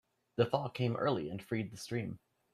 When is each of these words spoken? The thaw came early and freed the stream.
The 0.37 0.47
thaw 0.47 0.67
came 0.69 0.95
early 0.95 1.29
and 1.29 1.39
freed 1.43 1.69
the 1.69 1.77
stream. 1.77 2.17